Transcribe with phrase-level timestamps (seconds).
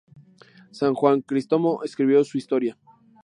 [0.71, 2.75] San Juan Crisóstomo escribió su historia.